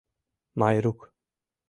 [0.59, 0.99] Майрук.